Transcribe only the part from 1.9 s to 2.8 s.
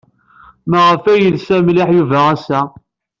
Yuba ass-a?